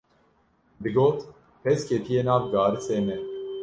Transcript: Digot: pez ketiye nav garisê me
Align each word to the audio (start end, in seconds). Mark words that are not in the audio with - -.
Digot: 0.81 1.19
pez 1.63 1.79
ketiye 1.87 2.21
nav 2.25 2.41
garisê 2.53 2.97
me 3.05 3.15